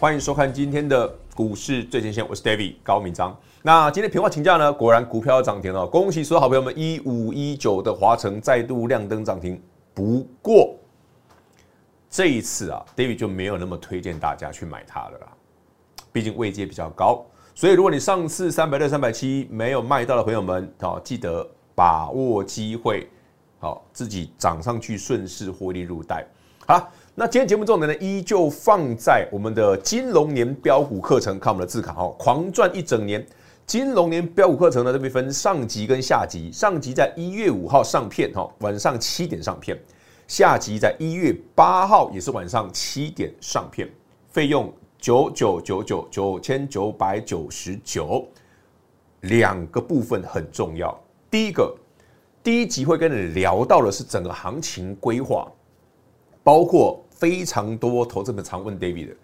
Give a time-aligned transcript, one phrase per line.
[0.00, 3.36] 欢迎收看今天的股市最前线，我是 David 高明章。
[3.62, 9.60] 那今天平话请假呢，果然股票要涨停了，恭喜所有好朋友们，一五一九的华城再度亮灯涨停。
[9.92, 10.76] 不过
[12.08, 15.26] 这一次啊，David 就没有那么推荐大家去买它了啦，
[16.12, 17.26] 毕竟位阶比较高。
[17.52, 21.44] 所以如果你上次三百六、三百七没有卖到的朋友们，好记得
[21.74, 23.08] 把握机会，
[23.58, 26.24] 好自己涨上去顺势获利入袋。
[26.68, 26.88] 好。
[27.20, 33.26] 那今天节目重点呢，依旧放在我们的金龙年标股课程，看我们的字卡哦，狂赚一整年。
[33.66, 39.76] 金龙年标股课程呢，这边分上集跟下集，上集在一月五号上片哈，晚上七点上片；
[40.28, 43.90] 下集在一月八号也是晚上七点上片，
[44.28, 48.24] 费用九九九九九千九百九十九。
[49.22, 50.96] 两个部分很重要，
[51.28, 51.74] 第一个，
[52.44, 55.50] 第一集会跟你聊到的是整个行情规划，
[56.44, 57.02] 包括。
[57.18, 59.16] 非常多投资者常问 David 的，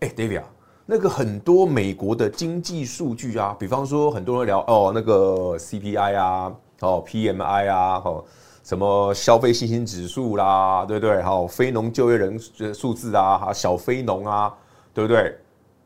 [0.00, 0.44] 哎，David 啊，
[0.84, 8.24] 那个很多美国的经济数据啊，比方说很多人聊哦，那个 CPI 啊，哦 PMI 啊，哦
[8.62, 11.22] 什么消费信心指数啦，对不对？
[11.22, 12.38] 还有，非农就业人
[12.74, 14.54] 数字啊，哈，小非农啊，
[14.92, 15.34] 对不对？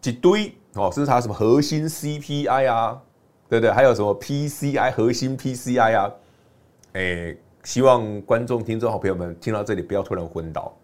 [0.02, 3.00] 一堆哦，甚至还什么核心 CPI 啊，
[3.48, 3.72] 对不对？
[3.72, 6.10] 还有什么 PCI 核心 PCI 啊，
[6.94, 10.74] 哎，希望观众、听众、好朋友们听到这里不要突然昏倒，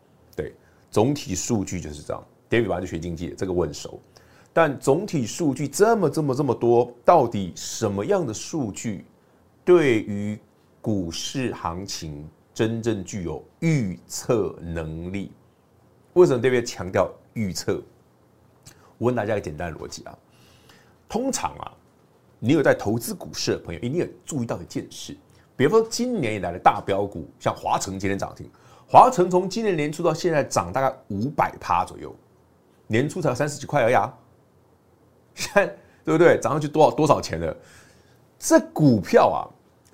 [0.90, 4.00] 总体数据就是这样，David 本来就学经济，这个问熟。
[4.52, 9.04] 但总体数据这么这么这么多，到底什么样的数据
[9.64, 10.38] 对于
[10.80, 15.30] 股市行情真正具有预测能力？
[16.14, 17.82] 为什么 David 强调预测？
[18.96, 20.18] 我问大家一个简单的逻辑啊，
[21.08, 21.70] 通常啊，
[22.40, 25.16] 你有在投资股市的朋友，一定有注意到一件事，
[25.54, 28.50] 比如说今年以来的大标股，像华城今天涨停。
[28.90, 32.14] 华城从今年年初到现在涨大概五百趴左右，
[32.86, 34.12] 年初才三十几块而已啊，
[35.36, 35.66] 现在
[36.04, 36.40] 对不对？
[36.40, 37.54] 涨上去多少多少钱了？
[38.38, 39.40] 这股票啊，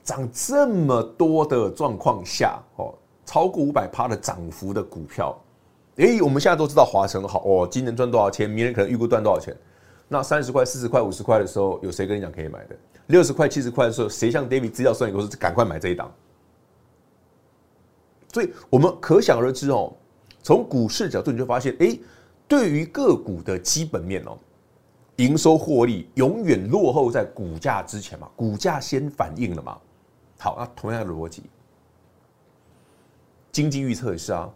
[0.04, 2.94] 涨这么多的状况下，哦，
[3.26, 5.36] 超过五百趴的涨幅的股票，
[5.96, 8.48] 诶，我们现在都知道华城好哦，今年赚多少钱？
[8.48, 9.56] 明年可能预估赚多少钱？
[10.06, 12.76] 那三十块、四十块、五十块的时候，有谁跟你讲可以买的？
[13.06, 16.12] 六十块、七十块的时候，谁像 David 资料算一个说赶快买这一档？
[18.34, 19.92] 所以我们可想而知哦，
[20.42, 21.96] 从股市角度你就发现，哎，
[22.48, 24.36] 对于个股的基本面哦，
[25.16, 29.78] 营收获利永远落后在股价之前嘛，股价先反应了嘛。
[30.36, 31.44] 好，那同样的逻辑，
[33.52, 34.50] 经济预测也是啊。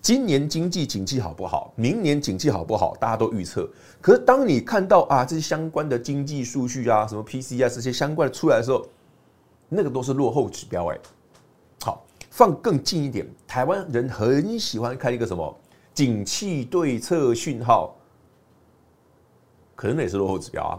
[0.00, 1.70] 今年经济景气好不好？
[1.76, 2.96] 明年景气好不好？
[2.98, 3.68] 大家都预测。
[4.00, 8.86] 可是当你看到啊这些相关的经济数据啊，什么 P C 啊这些相关的出来的时候，
[9.68, 10.98] 那个都是落后指标哎。
[12.38, 15.60] 放更近一点，台湾人很喜欢看一个什么
[15.92, 17.96] 景气对策讯号，
[19.74, 20.78] 可能那也是落后指标啊。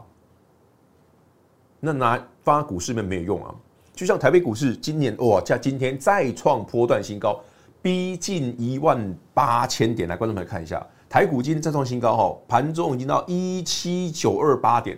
[1.82, 3.54] 那拿放在股市里面没有用啊。
[3.94, 7.38] 就像台北股市今年哇，在今天再创波段新高。
[7.82, 14.98] 逼近一万八千点，来，观众朋友看一下，台股今天再创新高哈，盘中已经到一七九二八点，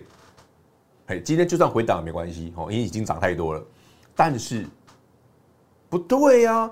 [1.06, 3.60] 哎，今天就算回档也没关系哦，因为已经涨太多了。
[4.14, 4.64] 但是
[5.92, 6.70] 不对呀，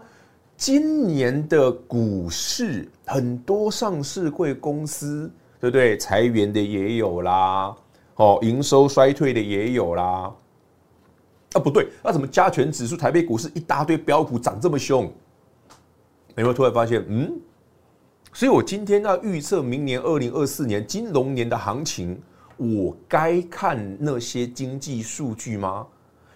[0.56, 5.30] 今年的股市很多上市贵公司，
[5.60, 5.94] 对不对？
[5.98, 7.76] 裁员的也有啦，
[8.14, 10.34] 哦，营收衰退的也有啦。
[11.52, 15.04] 啊，不对，那怎么加权指数、台北股市一大堆标股涨这么凶？
[15.04, 17.30] 有没有突然发现，嗯，
[18.32, 22.18] 所以我今天要预测明年二零二四年金融年的行情，
[22.56, 25.86] 我该看那些经济数据吗？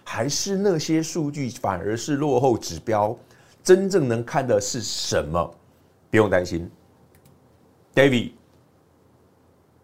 [0.05, 3.13] 还是那些数据反而是落后指标？
[3.61, 5.53] 真正能看的是什么？
[6.11, 6.69] 不用担心
[7.93, 8.31] ，David，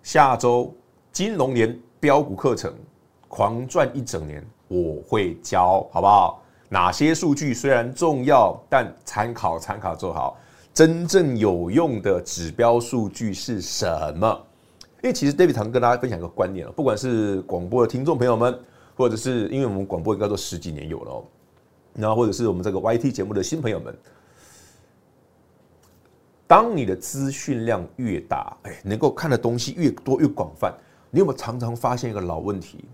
[0.04, 0.74] 下周
[1.12, 2.74] 金融年标股课程
[3.28, 6.42] 狂赚一整年，我会教，好不好？
[6.70, 10.38] 哪些数据虽然重要，但参考参考做好。
[10.74, 14.42] 真正有用的指标数据是什么？
[15.04, 18.58] 因为其实 David 常跟大家分享一个观念，不管是广播的听众朋友们，
[18.96, 21.24] 或者是因为我们广播应该都十几年有了哦，
[21.94, 23.98] 然后或者是我们这个 YT 节目的新朋友们，
[26.48, 30.74] 当你的资讯量越大，哎，能够看的东西越多越广泛，
[31.10, 32.86] 你有没有常常发现一个老问题？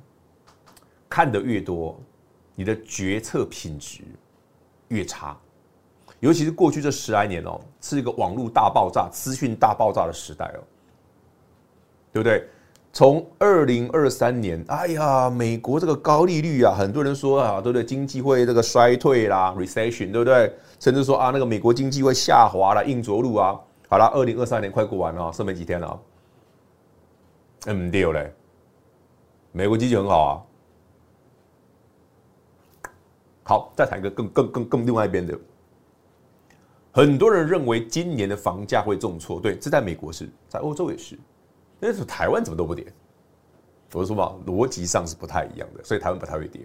[1.10, 2.00] 看得越多。
[2.60, 4.02] 你的决策品质
[4.88, 5.38] 越差，
[6.20, 10.60] 尤其是过去这十来年哦，是一个网络大爆炸、资讯大爆炸的时代哦，
[12.12, 12.50] 对不对？
[12.98, 17.86] 从二零二三年，哎呀，美国这个高利率啊，很多人说啊，对不对？
[17.86, 20.52] 经济会这个衰退啦，recession，对不对？
[20.80, 23.56] 甚至说啊，那个美国经济会下滑了，硬着陆啊。
[23.88, 26.02] 好了，二零二三年快过完了，剩没几天了。
[27.68, 28.34] 嗯，对嘞，
[29.52, 30.42] 美国经济很好啊。
[33.44, 35.38] 好，再谈一个更更更更另外一边的，
[36.92, 41.16] 很多人认为今年的房价会重挫，对，这在美国是，在欧洲也是，
[41.80, 42.86] 但是台湾怎么都不跌？
[43.94, 46.62] 我说嘛，逻辑上是不太一样的，所以台湾不太会跌。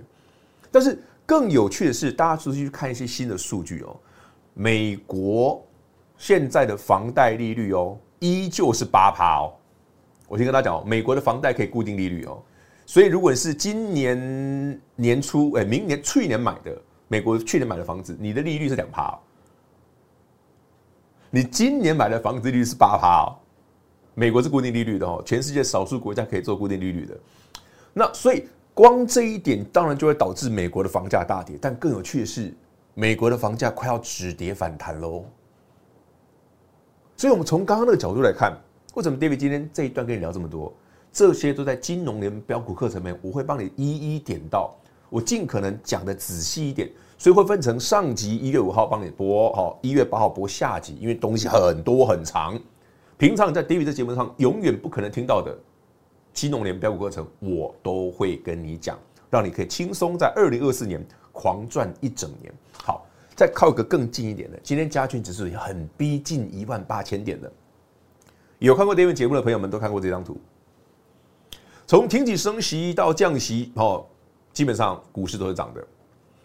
[0.70, 3.96] 但是更有趣的是，大家出去去看一些新的数据哦，
[4.54, 5.64] 美国
[6.16, 9.54] 现在的房贷利率哦，依旧是八趴哦。
[10.28, 12.42] 我先跟大家讲，美国的房贷可以固定利率哦。
[12.86, 19.18] 所以，如果是今年年初，哎，明年去年买的美国去年买的房子，你的利率是两趴，哦
[21.30, 23.38] 你今年买的房子利率是八趴哦。
[24.14, 27.16] 美国是固定利率的哦，全世界少数国家可以做固定利率的。
[27.92, 31.58] 那所以，光这一点当然就会导致美国的房价大跌。
[31.60, 32.54] 但更有趣的是，
[32.94, 35.24] 美国的房价快要止跌反弹喽。
[37.16, 38.56] 所以我们从刚刚那个角度来看，
[38.94, 40.72] 为什么 David 今天这一段跟你聊这么多？
[41.12, 44.74] 这些都在金融联标股课程里面，我会帮你一一点到，
[45.10, 52.58] 我尽可能讲的仔细一点，所以会分成上集一月五号帮你播，好，一月八号播下集，因为东西很多很长，
[53.22, 55.56] 平常在 David 这节目上永远不可能听到的
[56.34, 58.98] 金融年标股课程，我都会跟你讲，
[59.30, 61.00] 让你可以轻松在二零二四年
[61.30, 62.52] 狂赚一整年。
[62.82, 67.52] 好，再靠一个更近一点的，今天加权指数很逼近一万八千点的，
[68.58, 70.36] 有看过 David 节目的朋友们都看过这张图。
[71.86, 74.04] 从停止升息到降息，哦，
[74.52, 75.86] 基本上股市都是涨的。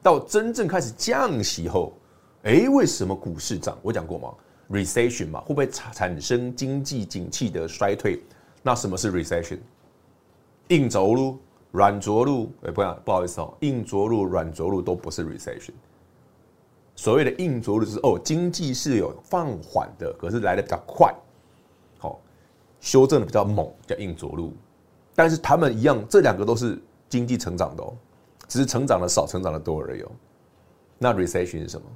[0.04, 1.98] 到真正开始降息后，
[2.44, 3.76] 哎，为什么股市涨？
[3.82, 4.32] 我讲过吗
[4.70, 8.22] ？Recession 嘛，会不会产产生经济景气的衰退？
[8.62, 9.60] 那什么是 Recession？
[10.70, 11.38] 硬着陆、
[11.72, 12.52] 软着陆？
[12.64, 15.72] 哎，不，不好意思哦，硬着陆、软着陆都不是 Recession。
[16.96, 21.14] 所谓的硬着陆就是哦，经济是有放缓的，可是来的比较快，
[22.00, 22.20] 好，
[22.82, 24.52] 修正的比较猛，叫硬着陆。
[25.16, 27.96] 但是他们一样，这两个都是经济成长的哦，
[28.48, 30.12] 只是成长的少，成长的多而已哦。
[30.98, 31.88] 那 recession 是什么？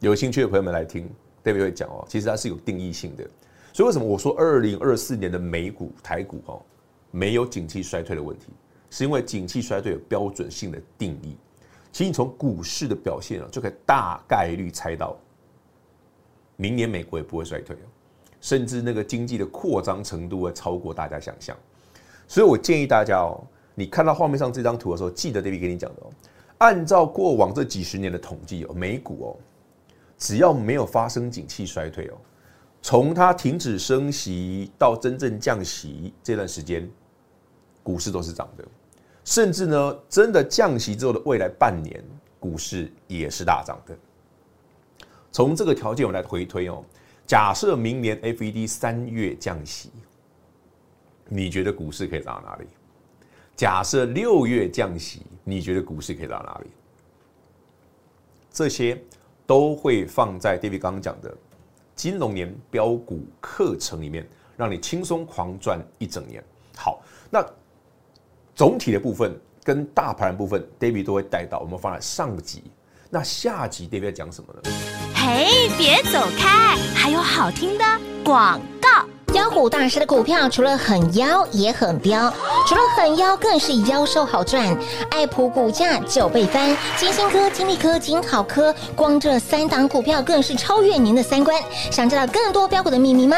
[0.00, 1.08] 有兴趣的朋友们来听
[1.44, 2.04] ，David 会讲哦。
[2.08, 3.24] 其实它是有定义性的，
[3.72, 6.62] 所以为什么我说二零二四年的美股、台股哦，
[7.10, 8.46] 没有景气衰退的问题，
[8.90, 11.36] 是因为景气衰退有标准性的定义。
[11.92, 15.16] 其实你从股市的表现啊，就可以大概率猜到，
[16.56, 17.76] 明年美国也不会衰退，
[18.40, 21.56] 甚至那个经济的扩张程度会超过大家想象。
[22.26, 23.40] 所以我建议大家哦，
[23.76, 26.10] 你看到画面上这张图的时候，记得 David 跟你讲的哦，
[26.58, 29.36] 按照过往这几十年的统计哦，美股哦，
[30.24, 32.16] 只要没有发生景气衰退哦，
[32.80, 36.90] 从它停止升息到真正降息这段时间，
[37.82, 38.64] 股市都是涨的，
[39.22, 42.02] 甚至呢，真的降息之后的未来半年，
[42.40, 43.94] 股市也是大涨的。
[45.30, 46.82] 从这个条件我们来回推哦，
[47.26, 49.90] 假设明年 FED 三月降息。
[51.28, 52.66] 你觉得股市可以涨到哪里？
[53.54, 56.70] 假设六月降息，你觉得股市可以涨到哪里？
[58.50, 58.98] 这些
[59.46, 61.34] 都会放在 David 刚刚讲的
[61.94, 66.42] 金龙年标股课程里面，让你轻松狂赚一整年。
[66.76, 67.44] 好，那
[68.54, 71.58] 总体的部分跟大盘部分，David 都会带到。
[71.60, 72.64] 我们放在上集，
[73.10, 74.60] 那下集 David 讲什么呢？
[75.14, 77.84] 嘿，别走开，还有好听的
[78.24, 78.60] 广
[79.54, 82.28] 股大师的股票除了很妖也很彪，
[82.66, 84.76] 除了很妖更是妖兽好赚。
[85.12, 91.56] 爱普股价九倍翻，金星科、金利科、金好科，光这三档股票更是超越您的三观。
[91.92, 93.36] 想知道更多标股的秘密吗？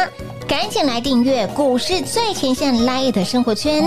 [0.48, 3.84] 赶紧来订阅股市最前线 Live 的生活圈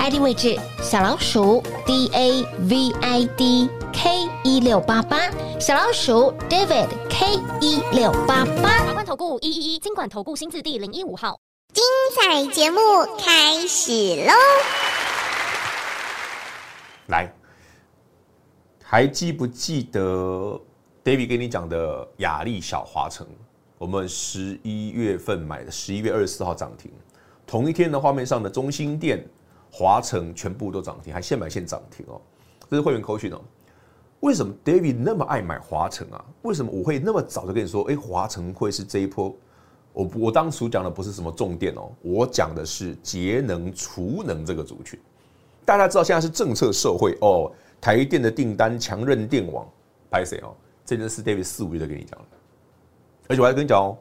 [0.00, 5.30] ，ID 位置小老鼠 D A V I D K 一六八八，
[5.60, 8.84] 小老鼠 David K 一六八八。
[8.86, 11.38] 华冠投顾一一一金管投顾新字第零一五号。
[11.74, 11.84] 精
[12.16, 12.78] 彩节目
[13.18, 13.92] 开始
[14.24, 14.32] 喽！
[17.08, 17.30] 来，
[18.82, 20.58] 还记不记得
[21.04, 23.26] David 跟你讲的雅丽小华城？
[23.76, 26.90] 我们十一月份买的，十一月二十四号涨停。
[27.46, 29.22] 同一天的画面上的中心店、
[29.70, 32.18] 华城全部都涨停，还现买现涨停哦。
[32.70, 33.40] 这是会员扣讯哦。
[34.20, 36.24] 为什么 David 那么爱买华城啊？
[36.42, 39.36] 为什么我会那么早就跟你说，哎，华城会是这一波？
[39.92, 44.98] 我我当初讲的不是什么重电哦，我讲的是节能储能这个族群。
[45.64, 49.66] 大家知道现在是政策社会哦，台电的订单强韧电网，
[50.10, 50.54] 拍谁哦？
[50.84, 52.26] 这件事 David 四五月就跟你讲了，
[53.28, 53.98] 而且我还跟你讲哦，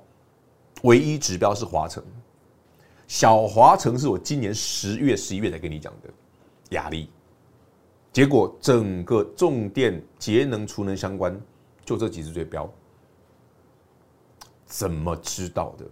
[0.83, 2.01] 唯一指标是华城，
[3.07, 6.09] 小华城是我今年十月十一月才跟你讲的
[6.69, 7.09] 亚力，
[8.13, 11.37] 结果整个重电节能储能相关，
[11.83, 12.71] 就这几只最标。
[14.67, 15.85] 怎么知道的？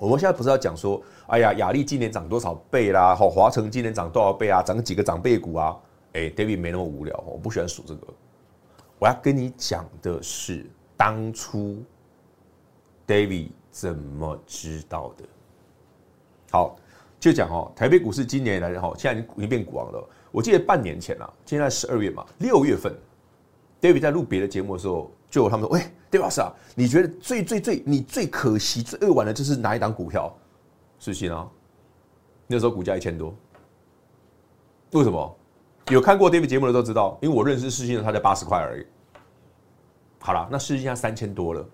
[0.00, 3.14] 我们现在不是要讲说，哎呀，雅力今年涨多少倍啦？
[3.14, 4.60] 好，华城今年涨多少倍啊？
[4.60, 5.76] 涨几个长辈股啊？
[6.14, 8.06] 哎，David 没那么无聊，我不喜欢数这个。
[8.98, 11.82] 我要跟你讲的是，当初
[13.06, 15.24] David 怎么知道的？
[16.50, 16.76] 好，
[17.20, 20.08] 就讲哦，台北股市今年来的哈，现在已经变股王了。
[20.32, 22.92] 我记得半年前啊，现在十二月嘛，六月份
[23.80, 25.08] ，David 在录别的节目的时候。
[25.30, 25.82] 就他们说，喂，
[26.14, 26.30] 对吧？
[26.30, 30.32] 是啊，你觉得最最最你最可惜、最扼腕的，就是哪一档股票？
[31.00, 31.44] 世信啊，
[32.46, 33.34] 那时候股价一千多。
[34.92, 35.36] 为什么？
[35.88, 38.86] 有看过 David 节目的都知道，因为我认识世信的，他才八十块而已。
[40.20, 41.66] 好了，那世芯现在三千多了，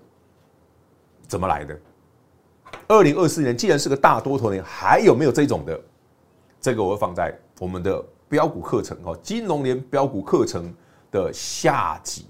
[1.29, 1.79] 怎么来的？
[2.89, 5.79] 二零二四年既然是个大多头年，还有没有这种的？
[6.63, 10.75] 这个我会放在我们的标股课程哦，金融年标股课程
[11.11, 12.25] 的下集。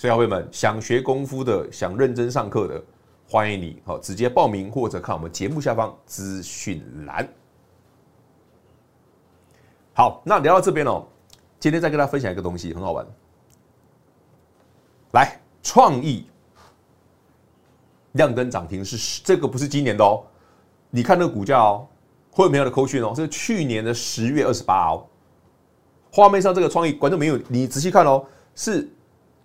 [0.00, 2.82] 所以，各位们想学功夫的，想认真上课的，
[3.28, 7.28] 欢迎你好直接报名或者看我们节目下方资讯栏。
[9.92, 11.06] 好，那聊到这边哦，
[11.58, 13.06] 今天再跟大家分享一个东西，很好玩。
[15.12, 16.24] 来，创意
[18.12, 20.24] 亮灯涨停是这个不是今年的哦，
[20.88, 21.86] 你看那个股价哦，
[22.30, 25.06] 会有没有的扣讯哦，是去年的十月二十八号。
[26.10, 28.90] 画面上这个创意观众没有，你仔细看哦，是。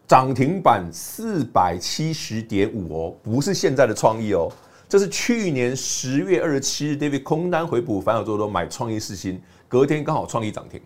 [0.08, 4.52] 涨停板四百七十点五哦，不是现在的创意哦，
[4.88, 10.80] 这是去年十月二十七日，David 空单回补，反手做多买创意世芯，隔天刚好创意涨停，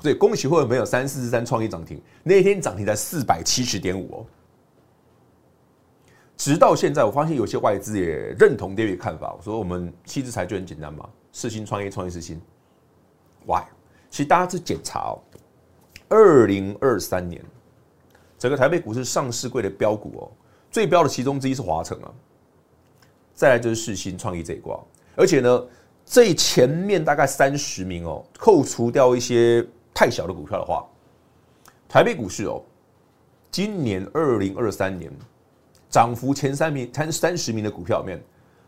[0.00, 4.26] 所以恭喜会员朋友三四十三创意涨停，那天涨停在四百七十点五哦。
[6.36, 8.06] 直到现在，我发现有些外资也
[8.38, 12.40] 认同 David 看法，我说我们七字财就很简单嘛，世芯创意创意世芯
[13.46, 13.62] ，Why？
[14.10, 15.22] 其实大家去检查哦，
[16.08, 17.40] 二零二三年。
[18.38, 20.30] 整个台北股市上市贵的标股哦，
[20.70, 22.12] 最标的其中之一是华城啊，
[23.34, 24.78] 再来就是世新创意这一挂，
[25.16, 25.66] 而且呢，
[26.06, 30.86] 最前面大概三十名哦，扣除掉一些太小的股票的话，
[31.88, 32.62] 台北股市哦，
[33.50, 35.10] 今年二零二三年
[35.90, 38.22] 涨幅前三名、前三十名的股票里面，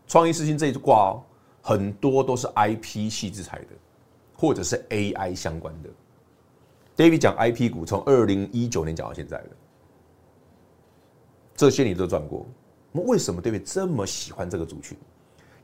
[0.07, 1.23] 创意世新这一挂哦，
[1.61, 3.67] 很多都是 IP 矽智财的，
[4.35, 5.89] 或者是 AI 相关的。
[6.97, 9.49] David 讲 IP 股，从二零一九年讲到现在的。
[11.61, 12.43] 这些你都赚过，
[12.91, 14.97] 那为什么 David 这么喜欢这个族群？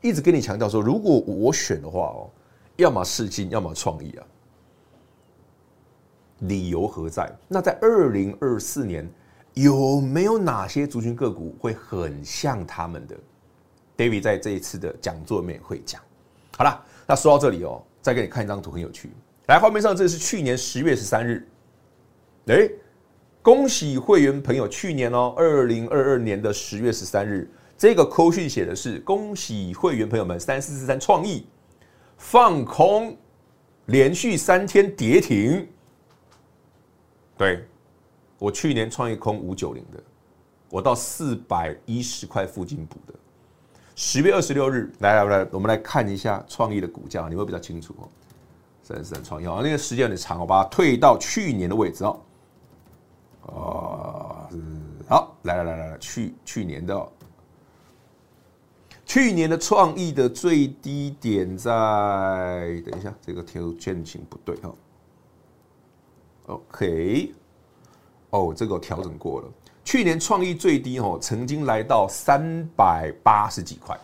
[0.00, 2.30] 一直跟你强调说，如果我选的话哦，
[2.76, 4.24] 要么试金，要么创意啊。
[6.42, 7.28] 理由何在？
[7.48, 9.10] 那在二零二四年，
[9.54, 13.16] 有没有哪些族群个股会很像他们的
[13.96, 16.00] ？David 在这一次的讲座面会讲。
[16.56, 19.10] 好了，那说到这里哦，再给你看一张图，很有趣。
[19.48, 21.44] 来，画面上这是去年十月十三日。
[22.46, 22.70] 哎，
[23.42, 31.46] 恭喜会员朋友，去年哦，二零二二年的十月十三日，这个扣讯写的是恭喜会员朋友们，三四四三创意
[32.16, 33.16] 放空，
[33.86, 35.66] 连续三天跌停。
[37.36, 37.64] 对，
[38.38, 40.02] 我去年创意空五九零的，
[40.68, 43.14] 我到四百一十块附近补的。
[43.94, 48.08] 十月二十六日，来来来，我们来看一下创意的股价，你会比较清楚哦。
[48.82, 52.20] 三十三创意啊，那个时间有点长，我把它退到去年的位置哦。
[53.48, 54.46] 哦，
[55.08, 57.08] 好，来来来来来，去去年的，
[59.06, 61.72] 去年的创意的最低点在，
[62.84, 64.74] 等一下，这个条线型不对哈。
[66.46, 67.34] OK，
[68.30, 69.48] 哦，这个调整过了。
[69.82, 73.98] 去年创意最低哦，曾经来到三百八十几块，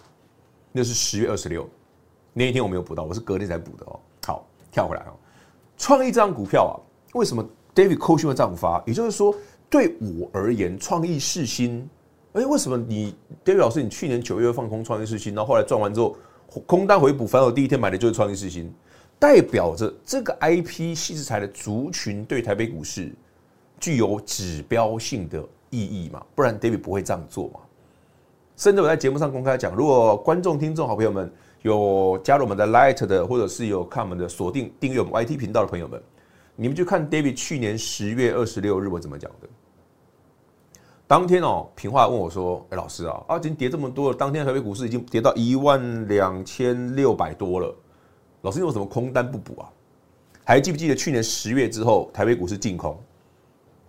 [0.72, 1.68] 那是十月二十六
[2.32, 4.00] 那一天我没有补到，我是隔天才补的哦。
[4.26, 5.12] 好，跳回来哦，
[5.76, 6.74] 创意这张股票啊，
[7.12, 8.82] 为什么 David 扣讯会这样发？
[8.86, 9.34] 也就是说，
[9.68, 11.88] 对我而言，创意世新，
[12.34, 13.14] 哎，为什么你
[13.44, 16.16] David 老师，你去年九月放空创意世新，然后后来赚完之后
[16.66, 18.72] 空单回补，反而我第一天买的就是创意世新。
[19.18, 23.10] 代表着这个 IP 矽智财的族群对台北股市
[23.80, 26.22] 具有指标性的意义嘛？
[26.34, 27.60] 不然 David 不会这样做嘛？
[28.56, 36.02] 甚至我在节目上公开讲，如果观众、听众、好朋友们有加入我们的 Light 的，或者是有看我们的锁定订阅我们 YT 频道的朋友们，
[36.56, 39.48] 你们就看 David 去年十月二十六日我怎么讲的。
[41.06, 47.74] 当天哦，平话问我说：“哎，老师啊，啊，已经跌这么多了，当天台北股市已经跌到一万两千六百多了。”
[48.42, 49.68] 老师，你为什么空单不补啊？
[50.44, 52.98] 还记不记得去年十月之后台北股市净空？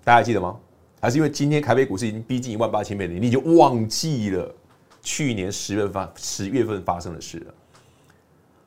[0.03, 0.59] 大家还记得吗？
[1.01, 4.53] 还是因为今天台北股市已经逼近一万八千点，你就忘记了
[5.01, 7.53] 去年十月份十月份发生的事了？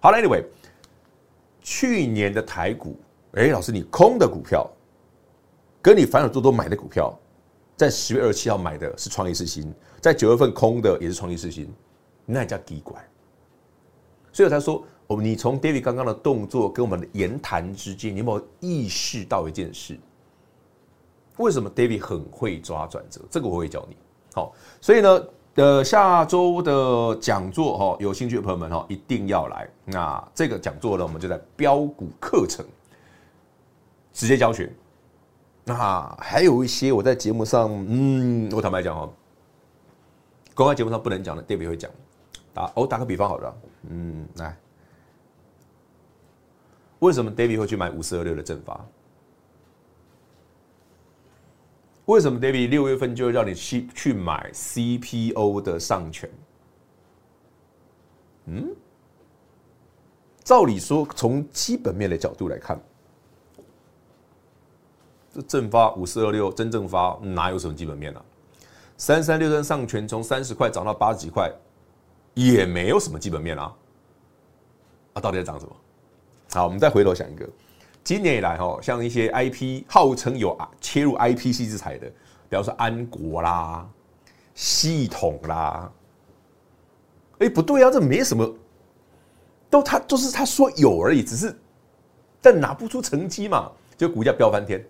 [0.00, 0.44] 好了，Anyway，
[1.60, 2.96] 去年的台股，
[3.32, 4.68] 哎，老师，你空的股票，
[5.82, 7.16] 跟你反手做多买的股票，
[7.76, 11.72] 在十月二十七号买的是创意世芯，在九月份空的也是创意世芯，
[12.24, 12.94] 那叫奇怪。
[14.32, 14.84] 所以我才说。
[15.08, 19.98] 哦，你从 David 刚刚的动作跟我们的言谈之间，你有没有意识到一件事？
[21.38, 23.22] 为什么 David 很会抓转折？
[23.30, 23.96] 这个我会教你。
[24.34, 29.66] 好，所以呢，呃，下周的讲座哈，有兴趣的朋友们哈，一定要来。
[29.86, 32.62] 那这个讲座呢，我们就在标股课程
[34.18, 34.68] 直接教学。
[35.64, 39.14] 那还有一些我在节目上，嗯，我坦白讲哦，
[40.56, 41.88] 公开节目上不能讲的，David 会讲。
[42.52, 43.56] 打，我打个比方好了，
[43.88, 44.58] 嗯，来。
[46.98, 48.84] 为什么 David 会去买五四二六的正发？
[52.06, 56.28] 为什么 David 六月份就会让你去去买 CPO 的上权？
[58.46, 58.74] 嗯，
[60.42, 62.80] 照理说，从基本面的角度来看，
[65.34, 68.24] 这正发五四二六真正发哪有什么基本面呢、啊？
[68.96, 71.52] 三三六三上权从三十块涨到八十几块，
[72.34, 73.72] 也没有什么基本面啊！
[75.12, 75.76] 啊，到底在涨什么？
[76.50, 77.48] 好，我们再回头想一个，
[78.02, 82.08] 今年以来哈，像一些 IP 号称有切入 IP 矽智财的，
[82.48, 83.88] 比方说安国啦、
[84.54, 85.92] 系统啦，
[87.38, 88.52] 哎，不对啊，这没什么，
[89.70, 91.56] 都他就是他说有而已，只是
[92.40, 94.84] 但拿不出成绩嘛，就股价飙翻天。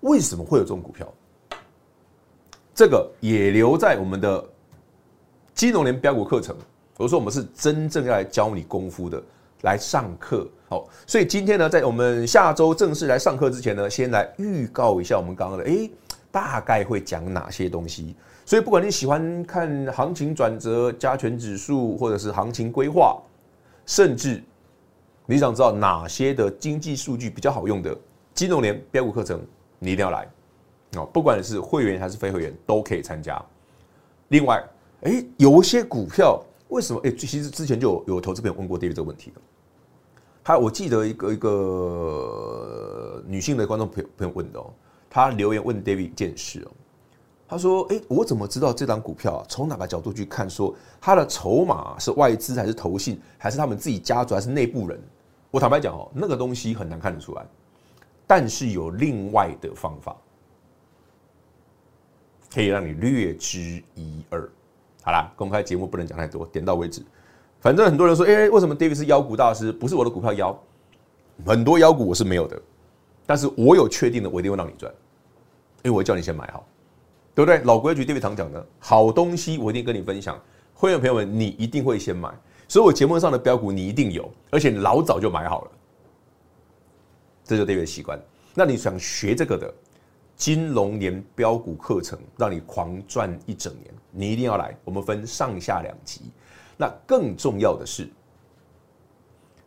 [0.00, 1.06] 为什么会有这种股票？
[2.74, 4.44] 这个也留在我们的
[5.54, 6.56] 金融联标股课程。
[6.96, 9.22] 我说我们是真正要来教你功夫的。
[9.62, 15.90] 来上课，好，所以今天呢，在我们下周正式来上课之前呢，先来预告一下我们刚刚的，诶，
[16.30, 18.16] 大概会讲哪些东西。
[18.46, 23.20] 所以不管你喜欢看行情转折、加权指数，或者是行情规划，
[23.84, 24.42] 甚至
[25.26, 27.94] 你想知道哪些的经济数据比较好用的
[28.32, 29.42] 金融联标股课程，
[29.80, 30.28] 你一定要来
[30.96, 31.04] 哦。
[31.06, 33.44] 不管是会员还是非会员都可以参加。
[34.28, 34.64] 另外，
[35.00, 36.40] 诶，有一些股票。
[36.68, 37.00] 为什么？
[37.02, 39.40] 哎，其实之前就有有投资朋友问过 David 这个问题的。
[40.44, 44.72] 他我记得一个一个女性的观众朋友朋友问的哦，
[45.10, 46.70] 他留言问 David 一件事哦，
[47.48, 50.48] 他说：“哎，我怎么知道这档股票从哪个角度去看？
[50.48, 54.96] 说它的筹码是外资还是投信，还是他们自己家族还是内部人？”
[55.50, 57.44] 我坦白讲哦，那个东西很难看得出来，
[58.30, 60.16] 但是有另外的方法
[62.54, 64.48] 可以让你略知一二。
[65.02, 67.02] 好啦，公开节目不能讲太多，点到为止。
[67.58, 69.72] 反正很多人说，哎、为什么 David 是妖股大师？
[69.72, 70.56] 不是我的股票妖，
[71.44, 72.56] 很多妖股我是没有的，
[73.26, 74.92] 但是我有确定的，我一定会让你赚，
[75.82, 76.64] 因为我会叫你先买好，
[77.34, 77.58] 对不对？
[77.64, 80.40] 老规矩，David 常讲的，好东西我一定跟你分享，
[80.72, 82.32] 会员朋友们你一定会先买，
[82.68, 85.70] 所以我节目上的标股你一定有，而且老早就买好了，
[87.50, 88.16] 这就是 David 的习惯。
[88.54, 89.74] 那你想学这个的
[90.36, 96.30] 金龙年标股课程，让你狂赚一整年，你一定要来，我们分上下两集。
[96.76, 98.08] 那更重要的是，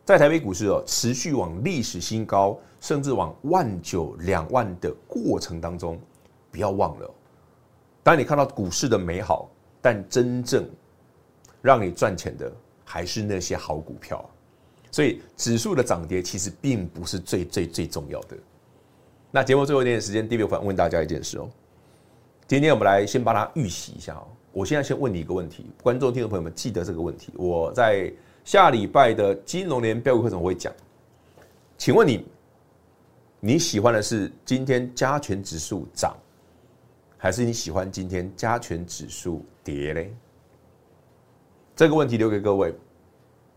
[0.02, 6.00] 在台北股市哦持续往历史新高，甚至往万九两万的过程当中，
[6.50, 7.14] 不要忘了，
[8.02, 9.50] 当你看到股市的美好，
[9.82, 10.66] 但真正
[11.60, 12.50] 让你赚钱的
[12.82, 14.26] 还是那些好股票。
[14.94, 18.36] 所以指数的涨跌其实并不是最最最重要的。
[19.32, 21.50] 那节目最后一点时间，David 反问大家一件事哦，
[22.46, 24.24] 今天我们来先帮他预习一下哦。
[24.52, 27.32] 我现在先问你一个问题，观众、听众朋友们记得这个问题。
[27.34, 28.08] 我在
[28.44, 30.72] 下礼拜的金融年标股课程我会讲。
[31.76, 32.24] 请问你，
[33.40, 36.16] 你喜欢的是今天加权指数涨，
[37.18, 40.14] 还是你喜欢今天加权指数跌嘞？
[41.74, 42.72] 这个问题留给各位，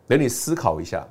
[0.08, 1.08] 等你思考一下。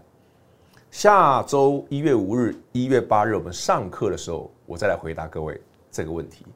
[0.90, 6.46] 下周一月五日、一月八日我们上课的时候，我再来回答各位这个问题。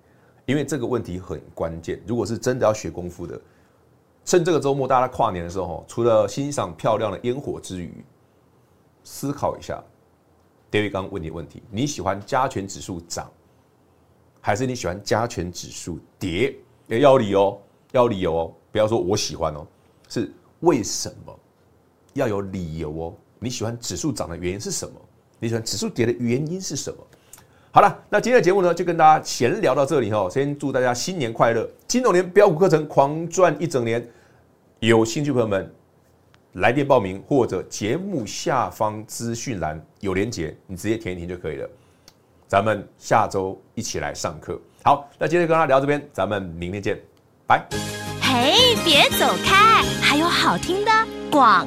[0.47, 3.41] 因为这个问题很关键，如果是真的要学功夫的，
[4.25, 8.05] 趁这个周末大家跨年的时候，除了欣赏漂亮的烟火之余，
[9.05, 9.83] 思考一下
[10.71, 13.31] ，David 刚问你问题：你喜欢加权指数涨，
[14.41, 16.57] 还是你喜欢加权指数跌？
[16.89, 17.61] 要理由，
[17.93, 19.65] 要理由哦，不要说我喜欢哦，
[20.09, 21.39] 是为什么？
[22.15, 23.15] 要有理由哦。
[23.41, 24.95] 你喜欢指数涨的原因是什么？
[25.39, 26.99] 你喜欢指数跌的原因是什么？
[27.73, 30.29] 好了，那今天的节目呢，就跟大家闲聊到这里哦。
[30.31, 34.07] 先祝大家新年快乐，金融年标股课程狂赚一整年。
[34.81, 35.73] 有兴趣朋友们
[36.55, 41.69] 来电报名，或者节目下方资讯栏有连结，你直接填一填就可以了。
[42.47, 44.61] 咱们下周一起来上课。
[44.83, 47.01] 好，那今天跟大家聊这边，咱们明天见，
[47.47, 47.65] 拜。
[48.21, 50.91] 嘿，别走开，还有好听的
[51.31, 51.67] 广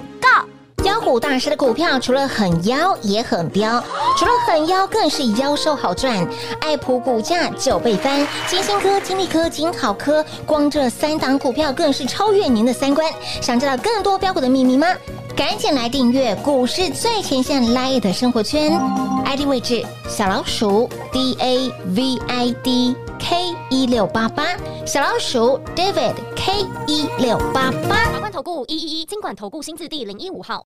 [0.93, 1.03] 告。
[1.03, 3.83] 妖股大师的股票除了很妖也很彪，
[4.17, 6.25] 除了很妖更是妖兽好赚，
[6.61, 13.11] 爱普股价九倍翻，金星科、金利科、金好科，光这三档股票更是超越您的三观。
[13.41, 14.87] 想知道更多标股的秘密吗？
[15.35, 18.79] 赶紧来订阅股市最前线 Live 的生活圈
[19.25, 28.11] ，ID 位置小老鼠 D A V I D K 一六八八，小老鼠 David K 一六八八。
[28.13, 30.65] 华冠投顾一一一金管投顾新字第零一五号。